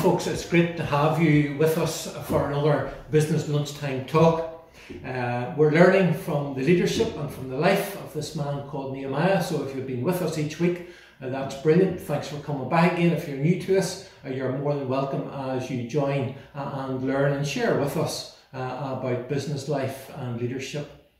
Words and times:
folks. 0.00 0.26
It's 0.26 0.48
great 0.48 0.78
to 0.78 0.82
have 0.82 1.20
you 1.20 1.58
with 1.58 1.76
us 1.76 2.10
for 2.24 2.50
another 2.50 2.90
business 3.10 3.50
lunchtime 3.50 4.06
talk. 4.06 4.66
Uh, 5.04 5.52
we're 5.58 5.72
learning 5.72 6.14
from 6.14 6.54
the 6.54 6.62
leadership 6.62 7.14
and 7.18 7.30
from 7.30 7.50
the 7.50 7.58
life 7.58 7.96
of 7.96 8.14
this 8.14 8.34
man 8.34 8.66
called 8.68 8.94
Nehemiah. 8.94 9.42
So, 9.42 9.62
if 9.62 9.76
you've 9.76 9.86
been 9.86 10.00
with 10.00 10.22
us 10.22 10.38
each 10.38 10.58
week, 10.58 10.88
uh, 11.20 11.28
that's 11.28 11.54
brilliant. 11.56 12.00
Thanks 12.00 12.28
for 12.28 12.38
coming 12.38 12.70
back 12.70 12.94
again. 12.94 13.12
If 13.12 13.28
you're 13.28 13.36
new 13.36 13.60
to 13.60 13.76
us, 13.76 14.08
uh, 14.24 14.30
you're 14.30 14.56
more 14.56 14.74
than 14.74 14.88
welcome 14.88 15.28
as 15.50 15.70
you 15.70 15.86
join 15.86 16.34
uh, 16.54 16.86
and 16.88 17.06
learn 17.06 17.34
and 17.34 17.46
share 17.46 17.78
with 17.78 17.98
us 17.98 18.38
uh, 18.54 18.96
about 18.98 19.28
business 19.28 19.68
life 19.68 20.10
and 20.16 20.40
leadership. 20.40 21.12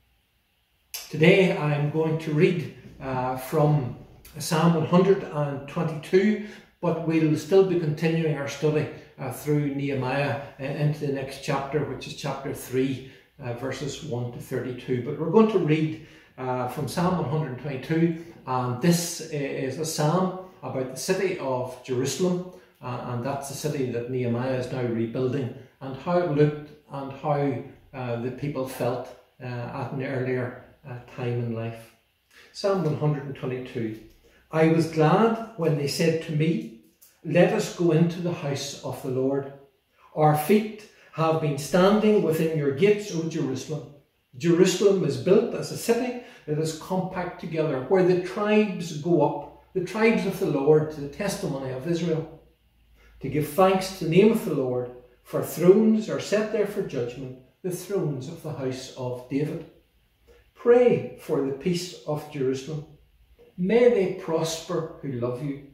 Today, 1.11 1.55
I'm 1.55 1.91
going 1.91 2.19
to 2.21 2.33
read 2.33 2.75
uh, 2.99 3.37
from 3.37 3.99
Psalm 4.39 4.73
122 4.73 6.47
but 6.81 7.07
we'll 7.07 7.37
still 7.37 7.65
be 7.65 7.79
continuing 7.79 8.37
our 8.37 8.49
study 8.49 8.89
uh, 9.19 9.31
through 9.31 9.75
Nehemiah 9.75 10.41
uh, 10.59 10.65
into 10.65 11.07
the 11.07 11.13
next 11.13 11.45
chapter, 11.45 11.85
which 11.85 12.07
is 12.07 12.17
chapter 12.17 12.55
3, 12.55 13.13
uh, 13.43 13.53
verses 13.55 14.03
1 14.03 14.33
to 14.33 14.39
32. 14.39 15.03
But 15.05 15.21
we're 15.21 15.31
going 15.31 15.53
to 15.53 15.59
read 15.59 16.07
uh, 16.39 16.69
from 16.69 16.89
Psalm 16.89 17.19
122, 17.19 18.25
and 18.47 18.81
this 18.81 19.21
is 19.31 19.79
a 19.79 19.85
psalm 19.85 20.39
about 20.63 20.93
the 20.93 21.01
city 21.01 21.39
of 21.39 21.79
Jerusalem, 21.85 22.51
uh, 22.83 23.09
and 23.09 23.25
that's 23.25 23.51
the 23.51 23.55
city 23.55 23.91
that 23.93 24.11
Nehemiah 24.11 24.59
is 24.59 24.73
now 24.73 24.83
rebuilding, 24.83 25.55
and 25.83 25.97
how 25.97 26.19
it 26.19 26.31
looked 26.31 26.71
and 26.91 27.13
how 27.13 27.63
uh, 27.93 28.21
the 28.23 28.31
people 28.31 28.67
felt 28.67 29.09
at 29.39 29.93
an 29.93 30.03
earlier 30.03 30.65
time 31.15 31.41
in 31.41 31.55
life. 31.55 31.95
Psalm 32.53 32.85
122. 32.85 34.01
I 34.53 34.69
was 34.69 34.91
glad 34.91 35.53
when 35.59 35.79
they 35.79 35.87
said 35.87 36.25
to 36.25 36.33
me, 36.33 36.80
Let 37.25 37.53
us 37.53 37.77
go 37.77 37.93
into 37.93 38.21
the 38.21 38.33
house 38.33 38.83
of 38.83 39.03
the 39.03 39.11
Lord. 39.11 39.53
Our 40.15 40.37
feet 40.37 40.89
have 41.13 41.43
been 41.43 41.59
standing 41.59 42.23
within 42.23 42.57
your 42.57 42.73
gates, 42.73 43.15
O 43.15 43.29
Jerusalem. 43.29 43.95
Jerusalem 44.39 45.05
is 45.05 45.19
built 45.19 45.55
as 45.55 45.71
a 45.71 45.77
city 45.77 46.23
that 46.47 46.59
is 46.59 46.79
compact 46.79 47.41
together, 47.41 47.85
where 47.89 48.05
the 48.05 48.23
tribes 48.23 48.97
go 49.03 49.23
up, 49.23 49.65
the 49.75 49.85
tribes 49.85 50.25
of 50.25 50.39
the 50.39 50.47
Lord, 50.47 50.93
to 50.93 51.01
the 51.03 51.09
testimony 51.09 51.73
of 51.73 51.87
Israel, 51.87 52.41
to 53.21 53.29
give 53.29 53.49
thanks 53.49 53.99
to 53.99 54.05
the 54.05 54.11
name 54.11 54.33
of 54.33 54.45
the 54.47 54.55
Lord, 54.55 54.91
for 55.23 55.43
thrones 55.43 56.09
are 56.09 56.21
set 56.21 56.53
there 56.53 56.67
for 56.67 56.83
judgment, 56.83 57.39
the 57.63 57.71
thrones 57.71 58.29
of 58.29 58.43
the 58.43 58.55
house 58.55 58.95
of 58.97 59.29
David. 59.29 59.67
Pray 60.55 61.19
for 61.21 61.43
the 61.43 61.53
peace 61.53 62.03
of 62.07 62.33
Jerusalem. 62.33 62.87
May 63.59 63.91
they 63.91 64.15
prosper 64.15 64.97
who 65.03 65.13
love 65.13 65.45
you. 65.45 65.70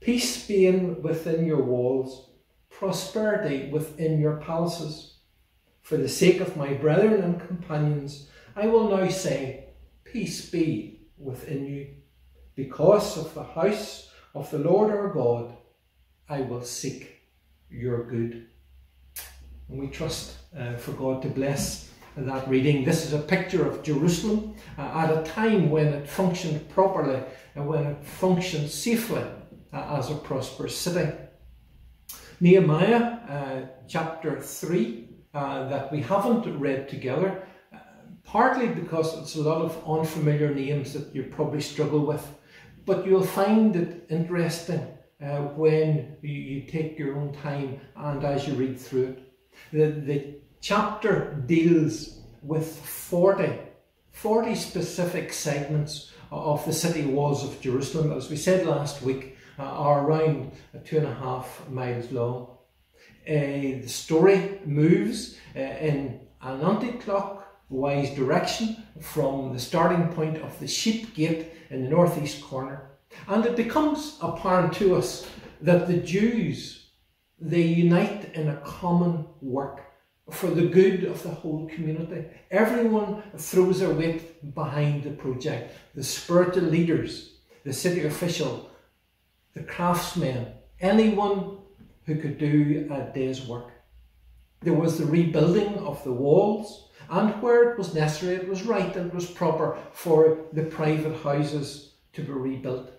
Peace 0.00 0.46
be 0.46 0.66
in 0.66 1.02
within 1.02 1.44
your 1.44 1.62
walls, 1.62 2.30
prosperity 2.70 3.68
within 3.70 4.18
your 4.18 4.38
palaces. 4.38 5.18
For 5.82 5.98
the 5.98 6.08
sake 6.08 6.40
of 6.40 6.56
my 6.56 6.72
brethren 6.72 7.22
and 7.22 7.46
companions, 7.46 8.28
I 8.56 8.66
will 8.66 8.88
now 8.88 9.08
say, 9.10 9.66
Peace 10.04 10.48
be 10.48 11.02
within 11.18 11.66
you. 11.66 11.88
Because 12.54 13.18
of 13.18 13.34
the 13.34 13.44
house 13.44 14.10
of 14.34 14.50
the 14.50 14.58
Lord 14.58 14.90
our 14.90 15.12
God, 15.12 15.54
I 16.30 16.40
will 16.40 16.62
seek 16.62 17.20
your 17.68 18.06
good. 18.06 18.46
And 19.68 19.78
we 19.78 19.88
trust 19.88 20.36
uh, 20.58 20.76
for 20.76 20.92
God 20.92 21.20
to 21.22 21.28
bless 21.28 21.90
that 22.16 22.48
reading. 22.48 22.84
This 22.84 23.04
is 23.04 23.12
a 23.12 23.18
picture 23.18 23.66
of 23.66 23.82
Jerusalem 23.82 24.54
uh, 24.78 24.82
at 24.82 25.10
a 25.10 25.30
time 25.30 25.68
when 25.68 25.88
it 25.88 26.08
functioned 26.08 26.68
properly 26.70 27.22
and 27.54 27.66
when 27.66 27.84
it 27.84 28.04
functioned 28.04 28.70
safely 28.70 29.24
uh, 29.72 29.98
as 29.98 30.10
a 30.10 30.14
prosperous 30.14 30.76
city. 30.76 31.10
Nehemiah 32.40 33.18
uh, 33.28 33.66
chapter 33.86 34.40
3 34.40 35.08
uh, 35.34 35.68
that 35.68 35.92
we 35.92 36.00
haven't 36.00 36.58
read 36.58 36.88
together, 36.88 37.46
uh, 37.72 37.78
partly 38.24 38.68
because 38.68 39.16
it's 39.18 39.36
a 39.36 39.42
lot 39.42 39.62
of 39.62 39.82
unfamiliar 39.86 40.54
names 40.54 40.92
that 40.94 41.14
you 41.14 41.24
probably 41.24 41.60
struggle 41.60 42.04
with, 42.06 42.26
but 42.86 43.06
you'll 43.06 43.22
find 43.22 43.76
it 43.76 44.06
interesting 44.08 44.86
uh, 45.22 45.38
when 45.54 46.16
you, 46.22 46.32
you, 46.32 46.62
take 46.62 46.98
your 46.98 47.16
own 47.16 47.32
time 47.32 47.78
and 47.94 48.24
as 48.24 48.48
you 48.48 48.54
read 48.54 48.80
through 48.80 49.08
it. 49.08 49.18
The, 49.70 50.00
the 50.00 50.34
chapter 50.60 51.34
deals 51.46 52.20
with 52.42 52.78
40, 52.78 53.52
40 54.12 54.54
specific 54.54 55.32
segments 55.32 56.12
of 56.30 56.64
the 56.64 56.72
city 56.72 57.04
walls 57.04 57.44
of 57.44 57.60
Jerusalem, 57.60 58.12
as 58.12 58.30
we 58.30 58.36
said 58.36 58.66
last 58.66 59.02
week, 59.02 59.36
uh, 59.60 59.64
are 59.64 60.06
around 60.06 60.52
two 60.84 60.96
and 60.96 61.06
a 61.06 61.14
half 61.14 61.68
miles 61.68 62.10
long. 62.10 62.56
Uh, 63.28 63.82
the 63.84 63.88
story 63.88 64.58
moves 64.64 65.36
uh, 65.54 65.60
in 65.60 66.20
an 66.40 66.60
anti-clockwise 66.62 68.10
direction 68.14 68.82
from 69.00 69.52
the 69.52 69.58
starting 69.58 70.08
point 70.08 70.38
of 70.38 70.58
the 70.60 70.66
sheep 70.66 71.14
gate 71.14 71.52
in 71.68 71.84
the 71.84 71.90
northeast 71.90 72.42
corner. 72.42 72.90
And 73.28 73.44
it 73.44 73.54
becomes 73.54 74.16
apparent 74.22 74.72
to 74.74 74.96
us 74.96 75.28
that 75.60 75.86
the 75.86 75.98
Jews, 75.98 76.86
they 77.38 77.62
unite 77.62 78.34
in 78.34 78.48
a 78.48 78.62
common 78.64 79.26
work 79.42 79.82
for 80.30 80.48
the 80.48 80.68
good 80.68 81.04
of 81.04 81.22
the 81.22 81.28
whole 81.28 81.68
community. 81.68 82.24
Everyone 82.50 83.22
throws 83.36 83.80
their 83.80 83.92
weight 83.92 84.54
behind 84.54 85.02
the 85.02 85.10
project. 85.10 85.76
The 85.94 86.04
spiritual 86.04 86.64
leaders, 86.64 87.34
the 87.64 87.72
city 87.72 88.04
official, 88.06 88.69
the 89.54 89.62
craftsmen, 89.62 90.52
anyone 90.80 91.58
who 92.04 92.16
could 92.16 92.38
do 92.38 92.88
a 92.90 93.12
day's 93.12 93.46
work. 93.46 93.72
There 94.62 94.74
was 94.74 94.98
the 94.98 95.06
rebuilding 95.06 95.78
of 95.78 96.02
the 96.04 96.12
walls, 96.12 96.88
and 97.08 97.42
where 97.42 97.70
it 97.70 97.78
was 97.78 97.94
necessary, 97.94 98.36
it 98.36 98.48
was 98.48 98.62
right 98.62 98.94
and 98.94 99.08
it 99.08 99.14
was 99.14 99.26
proper 99.26 99.78
for 99.92 100.46
the 100.52 100.64
private 100.64 101.16
houses 101.22 101.94
to 102.12 102.22
be 102.22 102.32
rebuilt. 102.32 102.90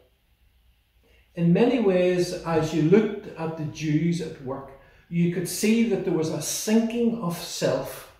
In 1.35 1.53
many 1.53 1.79
ways, 1.79 2.33
as 2.33 2.73
you 2.73 2.83
looked 2.83 3.27
at 3.37 3.57
the 3.57 3.65
Jews 3.65 4.19
at 4.19 4.41
work, 4.43 4.71
you 5.09 5.33
could 5.33 5.47
see 5.47 5.87
that 5.89 6.03
there 6.03 6.13
was 6.13 6.29
a 6.29 6.41
sinking 6.41 7.21
of 7.21 7.37
self 7.37 8.11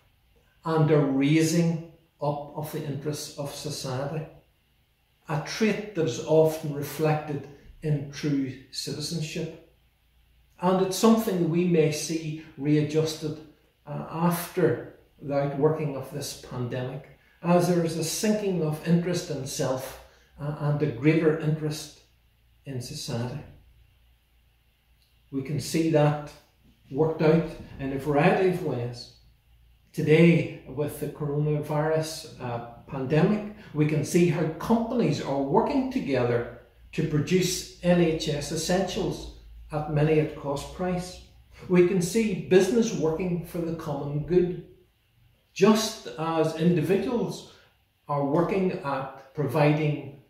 and 0.64 0.90
a 0.91 0.97
raising 0.97 1.91
up 2.22 2.53
of 2.56 2.72
the 2.72 2.84
interests 2.84 3.38
of 3.38 3.53
society. 3.53 4.25
A 5.28 5.41
trait 5.46 5.96
that 5.96 6.06
is 6.06 6.25
often 6.25 6.74
reflected 6.74 7.47
in 7.84 8.12
true 8.12 8.53
citizenship. 8.72 9.74
And 10.62 10.86
it's 10.86 10.97
something 10.97 11.50
we 11.50 11.68
may 11.68 11.92
see 11.92 12.46
readjusted 12.58 13.40
uh, 13.88 14.06
after 14.12 15.00
the 15.22 15.34
outworking 15.34 15.96
of 15.96 16.12
this 16.12 16.46
pandemic, 16.50 17.08
as 17.41 17.68
there 17.68 17.84
is 17.84 17.97
a 17.97 18.03
sinking 18.03 18.64
of 18.64 18.88
interest 18.88 19.31
in 19.31 19.47
self 19.47 20.03
uh, 20.40 20.56
and 20.59 20.81
a 20.81 20.88
greater 20.88 21.40
interest 21.40 22.02
in 22.66 22.81
society. 22.81 23.41
We 25.31 25.41
can 25.44 25.59
see 25.59 25.90
that 25.91 26.31
worked 26.91 27.22
out 27.22 27.50
in 27.80 27.94
a 27.94 28.00
variety 28.00 28.50
of 28.50 28.64
ways. 28.64 29.16
Today, 29.94 30.62
with 30.68 31.00
the 31.00 31.08
coronavirus 31.08 32.41
uh, 32.41 32.66
pandemic, 32.88 33.56
we 33.74 33.88
can 33.88 34.03
see 34.03 34.30
how 34.30 34.47
companies 34.59 35.22
are 35.22 35.41
working 35.41 35.91
together 35.91 36.61
to 36.94 37.07
produce 37.07 37.79
NHS 37.81 38.52
essentials 38.52 39.38
at 39.72 39.94
many 39.94 40.19
at 40.19 40.35
cost 40.35 40.74
price. 40.75 41.22
We 41.69 41.88
can 41.88 42.02
see 42.02 42.47
business 42.50 42.94
working 42.94 43.46
for 43.46 43.59
the 43.59 43.75
common 43.75 44.25
good, 44.25 44.66
just 45.53 46.07
as 46.19 46.55
individuals 46.55 47.53
are 48.08 48.26
working 48.26 48.73
at 48.84 49.34
providing 49.34 50.22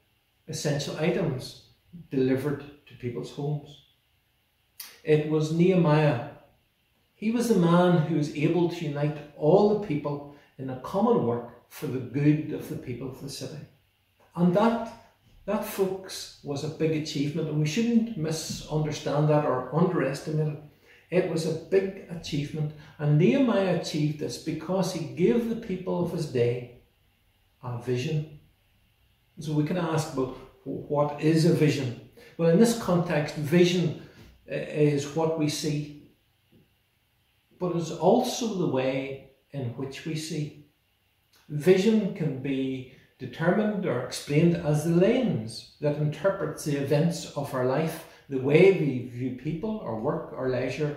essential 0.48 0.98
items 0.98 1.70
delivered 2.10 2.64
to 2.88 2.94
people's 2.96 3.32
homes. 3.32 3.86
It 5.04 5.30
was 5.30 5.52
Nehemiah 5.52 6.32
he 7.22 7.30
was 7.30 7.50
the 7.50 7.60
man 7.60 8.08
who 8.08 8.16
was 8.16 8.36
able 8.36 8.68
to 8.68 8.84
unite 8.84 9.16
all 9.38 9.78
the 9.78 9.88
people 9.88 10.36
in 10.58 10.72
a 10.72 10.80
common 10.80 11.24
work 11.24 11.70
for 11.70 11.86
the 11.86 12.00
good 12.00 12.52
of 12.52 12.68
the 12.68 12.76
people 12.76 13.12
of 13.12 13.22
the 13.22 13.30
city. 13.30 13.60
And 14.36 14.56
that, 14.56 14.92
that, 15.52 15.66
folks, 15.66 16.40
was 16.44 16.64
a 16.64 16.70
big 16.70 16.92
achievement, 16.92 17.50
and 17.50 17.60
we 17.60 17.68
shouldn't 17.68 18.18
misunderstand 18.18 19.30
that 19.30 19.46
or 19.46 19.74
underestimate 19.76 20.48
it. 20.48 20.64
It 21.10 21.30
was 21.30 21.46
a 21.46 21.54
big 21.70 22.06
achievement, 22.10 22.74
and 22.98 23.18
Nehemiah 23.18 23.80
achieved 23.80 24.20
this 24.20 24.38
because 24.38 24.94
he 24.94 25.14
gave 25.16 25.50
the 25.50 25.68
people 25.68 26.06
of 26.06 26.14
his 26.14 26.28
day 26.28 26.82
a 27.64 27.82
vision. 27.82 28.40
So 29.40 29.54
we 29.54 29.66
can 29.66 29.78
ask, 29.78 30.16
well, 30.16 30.36
what 30.64 31.22
is 31.22 31.46
a 31.46 31.54
vision? 31.54 32.10
Well, 32.38 32.50
in 32.50 32.60
this 32.60 32.82
context, 32.82 33.36
vision 33.36 34.02
uh, 34.50 34.56
is 34.56 35.16
what 35.16 35.38
we 35.38 35.50
see 35.50 36.02
but 37.62 37.76
it's 37.76 37.92
also 37.92 38.56
the 38.56 38.68
way 38.68 39.34
in 39.52 39.66
which 39.78 40.04
we 40.06 40.16
see. 40.16 40.66
Vision 41.48 42.16
can 42.16 42.42
be 42.42 42.96
determined 43.22 43.86
or 43.86 44.02
explained 44.02 44.56
as 44.56 44.84
the 44.84 44.90
lens 44.90 45.74
that 45.80 45.98
interprets 45.98 46.66
the 46.66 46.76
events 46.76 47.32
of 47.38 47.54
our 47.54 47.66
life 47.66 48.08
the 48.28 48.40
way 48.40 48.72
we 48.72 49.08
view 49.10 49.38
people, 49.38 49.80
our 49.82 50.00
work, 50.00 50.34
our 50.36 50.50
leisure, 50.50 50.96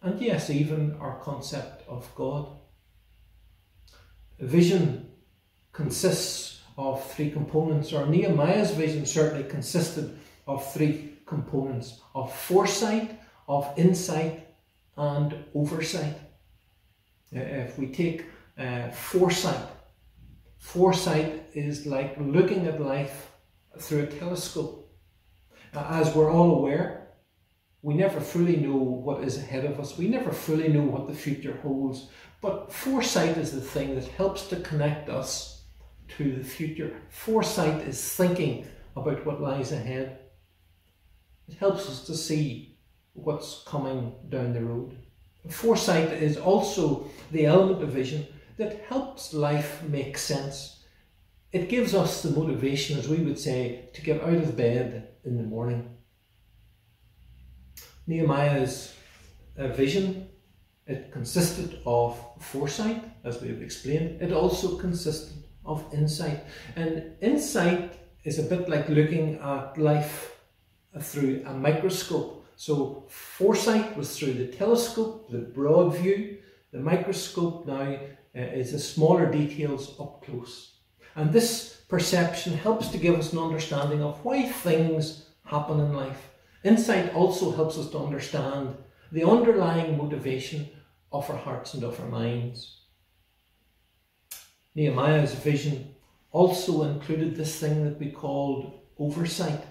and 0.00 0.18
yes, 0.18 0.48
even 0.48 0.96
our 0.98 1.20
concept 1.20 1.86
of 1.86 2.10
God. 2.14 2.48
Vision 4.38 5.10
consists 5.72 6.62
of 6.78 7.04
three 7.12 7.30
components, 7.30 7.92
or 7.92 8.06
Nehemiah's 8.06 8.70
vision 8.70 9.04
certainly 9.04 9.44
consisted 9.44 10.18
of 10.46 10.72
three 10.72 11.18
components 11.26 12.00
of 12.14 12.34
foresight, 12.34 13.20
of 13.46 13.70
insight, 13.76 14.46
and 14.96 15.44
oversight. 15.54 16.16
If 17.30 17.78
we 17.78 17.88
take 17.88 18.24
uh, 18.56 18.88
foresight, 18.90 19.66
foresight 20.60 21.48
is 21.54 21.86
like 21.86 22.14
looking 22.20 22.66
at 22.66 22.80
life 22.80 23.32
through 23.78 24.04
a 24.04 24.06
telescope. 24.06 24.94
Uh, 25.74 25.86
as 25.90 26.14
we're 26.14 26.30
all 26.30 26.56
aware, 26.56 27.08
we 27.82 27.94
never 27.94 28.20
fully 28.20 28.56
know 28.56 28.76
what 28.76 29.24
is 29.24 29.38
ahead 29.38 29.64
of 29.64 29.80
us. 29.80 29.96
We 29.96 30.08
never 30.08 30.30
fully 30.30 30.68
know 30.68 30.82
what 30.82 31.08
the 31.08 31.14
future 31.14 31.58
holds. 31.62 32.08
But 32.42 32.72
foresight 32.72 33.36
is 33.38 33.52
the 33.52 33.60
thing 33.60 33.94
that 33.94 34.04
helps 34.04 34.48
to 34.48 34.56
connect 34.56 35.08
us 35.08 35.64
to 36.18 36.36
the 36.36 36.44
future. 36.44 36.94
Foresight 37.08 37.80
is 37.88 38.12
thinking 38.14 38.66
about 38.96 39.24
what 39.24 39.40
lies 39.40 39.72
ahead. 39.72 40.18
It 41.48 41.54
helps 41.54 41.88
us 41.88 42.04
to 42.06 42.14
see 42.14 42.78
what's 43.14 43.62
coming 43.66 44.14
down 44.28 44.52
the 44.52 44.62
road. 44.62 44.96
Foresight 45.48 46.12
is 46.12 46.36
also 46.36 47.08
the 47.32 47.46
element 47.46 47.82
of 47.82 47.88
vision 47.88 48.26
that 48.60 48.84
helps 48.90 49.32
life 49.32 49.82
make 49.84 50.18
sense. 50.18 50.84
It 51.50 51.70
gives 51.70 51.94
us 51.94 52.22
the 52.22 52.30
motivation, 52.30 52.98
as 52.98 53.08
we 53.08 53.16
would 53.16 53.38
say, 53.38 53.88
to 53.94 54.02
get 54.02 54.22
out 54.22 54.34
of 54.34 54.54
bed 54.54 55.08
in 55.24 55.38
the 55.38 55.42
morning. 55.42 55.96
Nehemiah's 58.06 58.94
uh, 59.58 59.68
vision, 59.68 60.28
it 60.86 61.10
consisted 61.10 61.78
of 61.86 62.20
foresight, 62.38 63.02
as 63.24 63.40
we 63.40 63.48
have 63.48 63.62
explained. 63.62 64.20
It 64.20 64.30
also 64.30 64.76
consisted 64.76 65.42
of 65.64 65.82
insight. 65.94 66.44
And 66.76 67.14
insight 67.22 67.94
is 68.24 68.38
a 68.38 68.42
bit 68.42 68.68
like 68.68 68.90
looking 68.90 69.38
at 69.38 69.78
life 69.78 70.36
through 71.00 71.44
a 71.46 71.54
microscope. 71.54 72.46
So 72.56 73.06
foresight 73.08 73.96
was 73.96 74.18
through 74.18 74.34
the 74.34 74.48
telescope, 74.48 75.30
the 75.30 75.38
broad 75.38 75.96
view. 75.96 76.36
The 76.72 76.80
microscope 76.80 77.66
now 77.66 77.98
uh, 78.36 78.40
is 78.40 78.72
the 78.72 78.78
smaller 78.78 79.30
details 79.30 79.98
up 80.00 80.24
close. 80.24 80.74
And 81.16 81.32
this 81.32 81.80
perception 81.88 82.56
helps 82.56 82.88
to 82.88 82.98
give 82.98 83.18
us 83.18 83.32
an 83.32 83.38
understanding 83.38 84.02
of 84.02 84.24
why 84.24 84.48
things 84.48 85.26
happen 85.44 85.80
in 85.80 85.92
life. 85.92 86.30
Insight 86.62 87.14
also 87.14 87.50
helps 87.50 87.78
us 87.78 87.90
to 87.90 87.98
understand 87.98 88.76
the 89.12 89.24
underlying 89.24 89.96
motivation 89.96 90.68
of 91.10 91.28
our 91.28 91.36
hearts 91.36 91.74
and 91.74 91.82
of 91.82 91.98
our 92.00 92.08
minds. 92.08 92.82
Nehemiah's 94.74 95.34
vision 95.34 95.94
also 96.30 96.84
included 96.84 97.34
this 97.34 97.58
thing 97.58 97.84
that 97.84 97.98
we 97.98 98.10
called 98.10 98.80
oversight. 98.98 99.64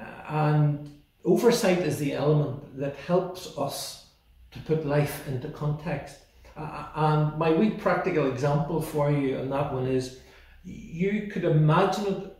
Uh, 0.00 0.04
and 0.28 1.02
oversight 1.24 1.80
is 1.80 1.98
the 1.98 2.14
element 2.14 2.78
that 2.78 2.96
helps 2.96 3.58
us 3.58 4.06
to 4.52 4.58
put 4.60 4.86
life 4.86 5.28
into 5.28 5.48
context. 5.48 6.18
Uh, 6.56 6.86
and 6.94 7.38
my 7.38 7.50
wee 7.50 7.70
practical 7.70 8.30
example 8.30 8.80
for 8.80 9.10
you 9.10 9.38
on 9.38 9.50
that 9.50 9.72
one 9.72 9.86
is 9.86 10.20
you 10.64 11.28
could 11.32 11.44
imagine 11.44 12.06
it 12.06 12.36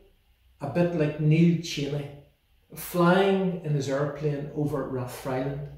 a 0.60 0.68
bit 0.68 0.94
like 0.94 1.20
Neil 1.20 1.60
Cheney 1.62 2.08
flying 2.74 3.62
in 3.64 3.74
his 3.74 3.88
airplane 3.88 4.50
over 4.54 4.90
Rathfriland. 4.90 5.68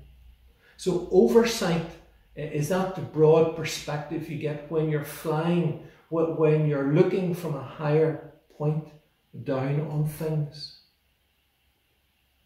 So 0.77 1.09
oversight 1.11 1.91
is 2.37 2.69
that 2.69 2.95
the 2.95 3.01
broad 3.01 3.57
perspective 3.57 4.29
you 4.29 4.39
get 4.39 4.71
when 4.71 4.89
you're 4.89 5.05
flying, 5.05 5.87
when 6.09 6.67
you're 6.67 6.93
looking 6.93 7.35
from 7.35 7.55
a 7.55 7.63
higher 7.63 8.35
point 8.57 8.89
down 9.43 9.81
on 9.91 10.07
things. 10.07 10.81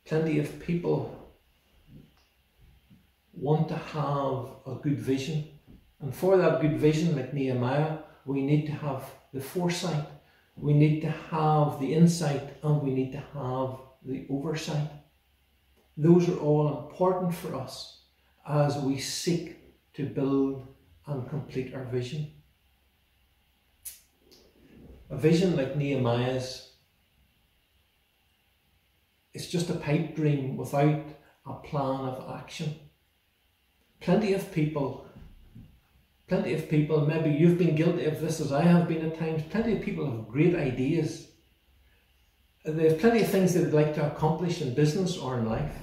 Plenty 0.04 0.38
of 0.38 0.60
people 0.60 1.32
want 3.32 3.68
to 3.68 3.76
have 3.76 4.46
a 4.66 4.78
good 4.80 4.98
vision. 4.98 5.57
And 6.00 6.14
for 6.14 6.36
that 6.36 6.60
good 6.60 6.78
vision, 6.78 7.16
like 7.16 7.34
Nehemiah, 7.34 7.98
we 8.24 8.42
need 8.42 8.66
to 8.66 8.72
have 8.72 9.04
the 9.32 9.40
foresight, 9.40 10.06
we 10.56 10.72
need 10.72 11.00
to 11.00 11.10
have 11.10 11.80
the 11.80 11.94
insight, 11.94 12.54
and 12.62 12.82
we 12.82 12.90
need 12.90 13.12
to 13.12 13.22
have 13.34 13.78
the 14.04 14.26
oversight. 14.30 14.90
Those 15.96 16.28
are 16.28 16.38
all 16.38 16.88
important 16.88 17.34
for 17.34 17.54
us 17.56 18.02
as 18.48 18.76
we 18.78 18.98
seek 18.98 19.56
to 19.94 20.06
build 20.06 20.66
and 21.06 21.28
complete 21.28 21.74
our 21.74 21.84
vision. 21.84 22.30
A 25.10 25.16
vision 25.16 25.56
like 25.56 25.76
Nehemiah's 25.76 26.72
is 29.34 29.48
just 29.48 29.70
a 29.70 29.74
pipe 29.74 30.14
dream 30.14 30.56
without 30.56 31.04
a 31.46 31.54
plan 31.54 32.00
of 32.00 32.36
action. 32.38 32.74
Plenty 34.00 34.34
of 34.34 34.52
people, 34.52 35.07
plenty 36.28 36.54
of 36.54 36.68
people, 36.68 37.06
maybe 37.06 37.30
you've 37.30 37.58
been 37.58 37.74
guilty 37.74 38.04
of 38.04 38.20
this 38.20 38.40
as 38.40 38.52
I 38.52 38.62
have 38.62 38.88
been 38.88 39.04
at 39.04 39.18
times, 39.18 39.42
plenty 39.50 39.76
of 39.76 39.82
people 39.82 40.10
have 40.10 40.28
great 40.28 40.54
ideas 40.54 41.28
have 42.76 42.98
plenty 42.98 43.22
of 43.22 43.30
things 43.30 43.54
they 43.54 43.60
would 43.60 43.72
like 43.72 43.94
to 43.94 44.06
accomplish 44.06 44.60
in 44.60 44.74
business 44.74 45.16
or 45.16 45.38
in 45.38 45.48
life, 45.48 45.76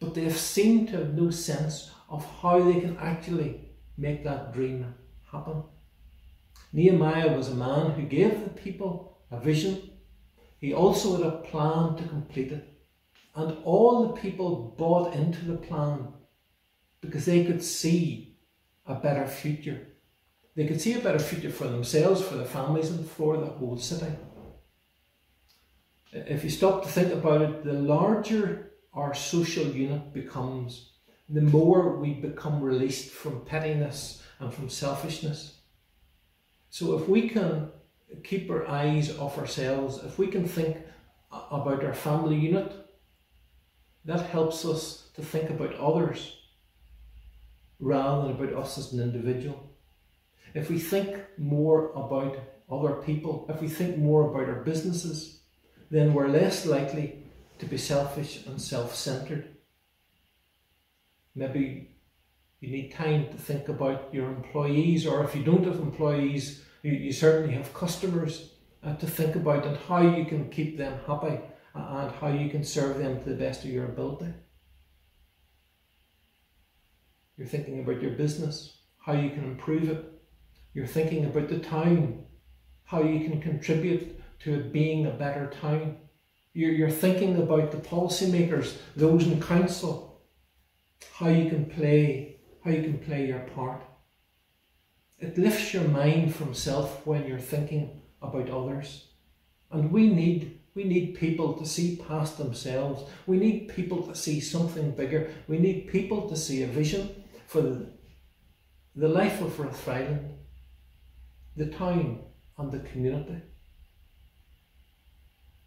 but 0.00 0.14
they 0.14 0.28
seemed 0.30 0.88
to 0.88 0.98
have 0.98 1.14
no 1.14 1.30
sense 1.30 1.90
of 2.08 2.24
how 2.40 2.62
they 2.62 2.80
can 2.80 2.96
actually 2.98 3.60
make 3.96 4.24
that 4.24 4.52
dream 4.52 4.94
happen. 5.30 5.62
Nehemiah 6.72 7.36
was 7.36 7.48
a 7.48 7.54
man 7.54 7.92
who 7.92 8.02
gave 8.02 8.44
the 8.44 8.50
people 8.50 9.18
a 9.30 9.40
vision. 9.40 9.90
He 10.60 10.72
also 10.72 11.16
had 11.16 11.26
a 11.26 11.38
plan 11.38 11.96
to 11.96 12.08
complete 12.08 12.52
it. 12.52 12.64
And 13.34 13.56
all 13.64 14.06
the 14.06 14.20
people 14.20 14.74
bought 14.76 15.14
into 15.14 15.44
the 15.44 15.56
plan 15.56 16.08
because 17.00 17.24
they 17.24 17.44
could 17.44 17.62
see 17.62 18.27
a 18.88 18.94
better 18.94 19.26
future. 19.26 19.86
They 20.56 20.66
could 20.66 20.80
see 20.80 20.94
a 20.94 20.98
better 20.98 21.20
future 21.20 21.50
for 21.50 21.68
themselves, 21.68 22.20
for 22.20 22.34
their 22.34 22.46
families, 22.46 22.90
and 22.90 23.08
for 23.08 23.36
the 23.36 23.46
whole 23.46 23.78
city 23.78 24.12
if 26.12 26.44
you 26.44 26.50
stop 26.50 26.82
to 26.82 26.88
think 26.88 27.12
about 27.12 27.42
it, 27.42 27.64
the 27.64 27.72
larger 27.72 28.72
our 28.94 29.14
social 29.14 29.66
unit 29.66 30.12
becomes, 30.12 30.92
the 31.28 31.40
more 31.40 31.96
we 31.96 32.14
become 32.14 32.62
released 32.62 33.10
from 33.10 33.44
pettiness 33.44 34.22
and 34.40 34.52
from 34.52 34.68
selfishness. 34.68 35.58
So 36.70 36.98
if 36.98 37.08
we 37.08 37.28
can 37.28 37.70
keep 38.24 38.50
our 38.50 38.66
eyes 38.66 39.16
off 39.18 39.38
ourselves, 39.38 40.02
if 40.04 40.18
we 40.18 40.28
can 40.28 40.48
think 40.48 40.78
about 41.30 41.84
our 41.84 41.94
family 41.94 42.36
unit, 42.36 42.72
that 44.04 44.26
helps 44.26 44.64
us 44.64 45.10
to 45.14 45.22
think 45.22 45.50
about 45.50 45.74
others 45.74 46.36
rather 47.80 48.28
than 48.28 48.36
about 48.36 48.62
us 48.62 48.78
as 48.78 48.92
an 48.92 49.00
individual. 49.00 49.70
If 50.54 50.70
we 50.70 50.78
think 50.78 51.16
more 51.36 51.90
about 51.92 52.38
other 52.70 52.94
people, 52.94 53.46
if 53.48 53.60
we 53.60 53.68
think 53.68 53.98
more 53.98 54.30
about 54.30 54.48
our 54.48 54.62
businesses, 54.62 55.40
then 55.90 56.12
we're 56.12 56.28
less 56.28 56.66
likely 56.66 57.24
to 57.58 57.66
be 57.66 57.78
selfish 57.78 58.46
and 58.46 58.60
self 58.60 58.94
centered. 58.94 59.56
Maybe 61.34 61.90
you 62.60 62.70
need 62.70 62.92
time 62.92 63.28
to 63.28 63.36
think 63.36 63.68
about 63.68 64.12
your 64.12 64.28
employees, 64.28 65.06
or 65.06 65.24
if 65.24 65.34
you 65.34 65.44
don't 65.44 65.64
have 65.64 65.78
employees, 65.78 66.64
you, 66.82 66.92
you 66.92 67.12
certainly 67.12 67.54
have 67.54 67.72
customers 67.72 68.50
uh, 68.82 68.94
to 68.96 69.06
think 69.06 69.36
about 69.36 69.66
and 69.66 69.76
how 69.76 70.00
you 70.00 70.24
can 70.24 70.50
keep 70.50 70.76
them 70.76 70.98
happy 71.06 71.38
and 71.74 72.10
how 72.16 72.28
you 72.28 72.50
can 72.50 72.64
serve 72.64 72.98
them 72.98 73.22
to 73.22 73.30
the 73.30 73.36
best 73.36 73.64
of 73.64 73.70
your 73.70 73.84
ability. 73.84 74.32
You're 77.38 77.46
thinking 77.46 77.78
about 77.78 78.02
your 78.02 78.10
business, 78.10 78.78
how 78.98 79.12
you 79.12 79.30
can 79.30 79.44
improve 79.44 79.88
it. 79.88 80.12
You're 80.74 80.88
thinking 80.88 81.24
about 81.24 81.48
the 81.48 81.60
town, 81.60 82.24
how 82.82 83.02
you 83.02 83.28
can 83.28 83.40
contribute 83.40 84.20
to 84.40 84.54
it 84.54 84.72
being 84.72 85.06
a 85.06 85.10
better 85.10 85.46
town. 85.46 85.98
You're, 86.52 86.72
you're 86.72 86.90
thinking 86.90 87.36
about 87.36 87.70
the 87.70 87.78
policymakers, 87.78 88.76
those 88.96 89.24
in 89.24 89.40
council, 89.40 90.20
how 91.14 91.28
you 91.28 91.48
can 91.48 91.66
play, 91.66 92.40
how 92.64 92.72
you 92.72 92.82
can 92.82 92.98
play 92.98 93.28
your 93.28 93.40
part. 93.54 93.84
It 95.20 95.38
lifts 95.38 95.72
your 95.72 95.86
mind 95.86 96.34
from 96.34 96.54
self 96.54 97.06
when 97.06 97.24
you're 97.24 97.38
thinking 97.38 98.02
about 98.20 98.50
others. 98.50 99.06
And 99.70 99.92
we 99.92 100.08
need 100.08 100.56
we 100.74 100.84
need 100.84 101.16
people 101.16 101.54
to 101.54 101.66
see 101.66 101.96
past 102.08 102.38
themselves. 102.38 103.02
We 103.26 103.36
need 103.36 103.68
people 103.68 104.06
to 104.06 104.14
see 104.14 104.38
something 104.38 104.92
bigger. 104.92 105.28
We 105.48 105.58
need 105.58 105.88
people 105.88 106.28
to 106.28 106.36
see 106.36 106.62
a 106.62 106.68
vision 106.68 107.24
for 107.48 107.60
the, 107.60 107.90
the 108.94 109.08
life 109.08 109.40
of 109.40 109.56
Rathfriland, 109.56 110.34
the 111.56 111.66
town 111.66 112.20
and 112.56 112.70
the 112.70 112.78
community. 112.78 113.42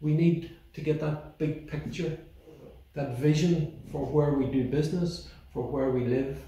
We 0.00 0.14
need 0.14 0.56
to 0.72 0.80
get 0.80 1.00
that 1.00 1.38
big 1.38 1.68
picture 1.68 2.18
that 2.94 3.18
vision 3.18 3.80
for 3.90 4.04
where 4.04 4.34
we 4.34 4.46
do 4.46 4.64
business, 4.64 5.28
for 5.52 5.62
where 5.62 5.90
we 5.90 6.04
live, 6.04 6.38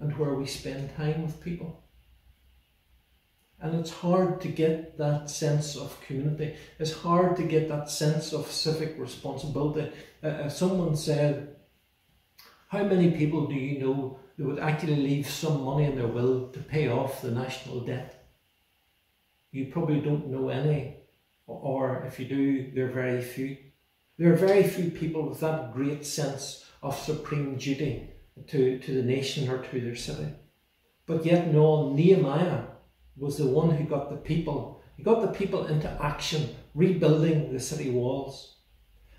and 0.00 0.16
where 0.16 0.34
we 0.34 0.46
spend 0.46 0.96
time 0.96 1.22
with 1.24 1.42
people. 1.42 1.82
And 3.60 3.74
it's 3.78 3.90
hard 3.90 4.40
to 4.42 4.48
get 4.48 4.98
that 4.98 5.30
sense 5.30 5.76
of 5.76 5.98
community. 6.06 6.56
It's 6.78 6.92
hard 6.92 7.36
to 7.36 7.44
get 7.44 7.68
that 7.68 7.90
sense 7.90 8.32
of 8.32 8.50
civic 8.50 8.98
responsibility. 8.98 9.90
Uh, 10.22 10.48
someone 10.48 10.96
said, 10.96 11.56
How 12.68 12.84
many 12.84 13.10
people 13.10 13.46
do 13.46 13.54
you 13.54 13.78
know 13.78 14.18
that 14.36 14.44
would 14.44 14.58
actually 14.58 14.96
leave 14.96 15.28
some 15.28 15.64
money 15.64 15.84
in 15.84 15.96
their 15.96 16.06
will 16.06 16.48
to 16.48 16.60
pay 16.60 16.88
off 16.88 17.22
the 17.22 17.30
national 17.30 17.80
debt? 17.80 18.28
You 19.52 19.66
probably 19.66 20.00
don't 20.00 20.28
know 20.28 20.48
any, 20.48 20.96
or 21.46 22.04
if 22.06 22.18
you 22.18 22.26
do, 22.26 22.72
there 22.74 22.86
are 22.86 22.92
very 22.92 23.22
few. 23.22 23.56
There 24.18 24.32
are 24.32 24.36
very 24.36 24.62
few 24.62 24.90
people 24.90 25.28
with 25.28 25.40
that 25.40 25.74
great 25.74 26.06
sense 26.06 26.64
of 26.82 26.98
supreme 26.98 27.56
duty 27.56 28.10
to, 28.48 28.78
to 28.78 28.94
the 28.94 29.02
nation 29.02 29.48
or 29.48 29.58
to 29.58 29.80
their 29.80 29.96
city. 29.96 30.28
But 31.06 31.26
yet, 31.26 31.52
no, 31.52 31.92
Nehemiah 31.92 32.62
was 33.16 33.38
the 33.38 33.46
one 33.46 33.70
who 33.70 33.84
got 33.84 34.10
the 34.10 34.16
people, 34.16 34.82
he 34.96 35.02
got 35.02 35.20
the 35.20 35.38
people 35.38 35.66
into 35.66 35.90
action, 36.02 36.54
rebuilding 36.74 37.52
the 37.52 37.60
city 37.60 37.90
walls. 37.90 38.56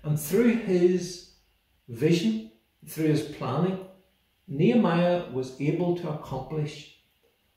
And 0.02 0.18
through 0.18 0.56
his 0.56 1.32
vision, 1.88 2.52
through 2.86 3.08
his 3.08 3.22
planning, 3.22 3.85
Nehemiah 4.48 5.24
was 5.32 5.60
able 5.60 5.96
to 5.96 6.10
accomplish 6.10 6.98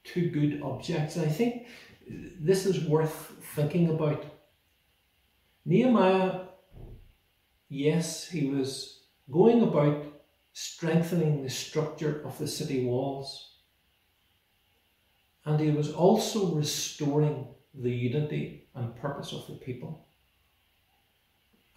two 0.04 0.30
good 0.30 0.62
objects. 0.62 1.16
And 1.16 1.26
I 1.26 1.30
think 1.30 1.68
this 2.40 2.66
is 2.66 2.86
worth 2.86 3.32
thinking 3.56 3.90
about. 3.90 4.26
Nehemiah, 5.66 6.46
yes, 7.68 8.28
he 8.28 8.48
was 8.48 9.04
going 9.30 9.62
about 9.62 10.06
strengthening 10.54 11.44
the 11.44 11.50
structure 11.50 12.24
of 12.26 12.38
the 12.40 12.48
city 12.48 12.86
walls. 12.86 13.58
And 15.46 15.60
he 15.60 15.70
was 15.70 15.92
also 15.92 16.56
restoring 16.56 17.48
the 17.74 17.92
unity 17.92 18.68
and 18.74 18.96
purpose 18.96 19.32
of 19.32 19.46
the 19.48 19.54
people. 19.54 20.08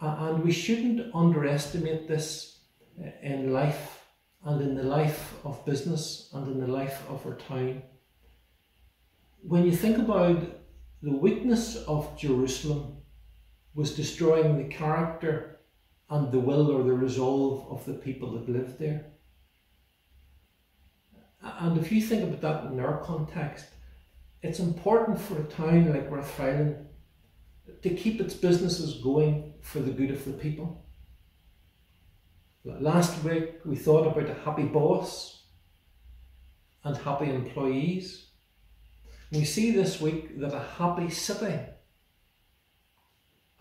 And 0.01 0.43
we 0.43 0.53
shouldn't 0.53 1.15
underestimate 1.15 2.09
this 2.09 2.59
uh, 3.01 3.11
in 3.23 3.53
life 3.53 4.02
and 4.45 4.61
in 4.61 4.75
the 4.75 4.83
life 4.83 5.35
of 5.45 5.65
business 5.65 6.31
and 6.33 6.49
in 6.49 6.61
the 6.61 6.67
life 6.67 7.03
of 7.09 7.25
our 7.27 7.35
town. 7.35 7.83
When 9.43 9.65
you 9.65 9.73
think 9.73 9.99
about 9.99 10.43
the 11.03 11.13
weakness 11.13 11.77
of 11.87 12.17
Jerusalem 12.17 12.99
was 13.75 13.97
destroying 13.97 14.59
the 14.59 14.75
character 14.75 15.61
and 16.11 16.31
the 16.31 16.39
will 16.39 16.71
or 16.71 16.83
the 16.83 16.93
resolve 16.93 17.67
of 17.71 17.85
the 17.87 17.95
people 17.95 18.33
that 18.33 18.49
lived 18.49 18.79
there. 18.79 19.07
And 21.43 21.79
if 21.79 21.91
you 21.91 22.01
think 22.01 22.23
about 22.23 22.41
that 22.43 22.73
in 22.73 22.79
our 22.81 23.03
context, 23.03 23.67
it's 24.43 24.61
important 24.61 25.21
for 25.21 25.41
a 25.41 25.45
town 25.45 25.93
like 25.93 26.11
Rathfriland 26.11 26.85
to 27.83 27.91
keep 27.91 28.21
its 28.21 28.35
businesses 28.35 29.03
going 29.03 29.55
for 29.63 29.81
the 29.81 29.91
good 29.91 30.11
of 30.11 30.25
the 30.25 30.33
people. 30.33 30.85
Last 32.65 33.23
week 33.25 33.61
we 33.65 33.77
thought 33.77 34.07
about 34.07 34.31
a 34.31 34.41
happy 34.45 34.65
boss 34.65 35.43
and 36.85 36.97
happy 36.97 37.31
employees. 37.31 38.27
We 39.31 39.45
see 39.45 39.71
this 39.71 40.01
week 40.01 40.39
that 40.41 40.55
a 40.55 40.61
happy 40.79 41.11
city 41.11 41.59